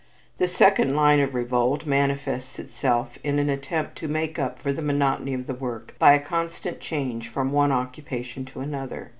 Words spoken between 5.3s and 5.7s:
of the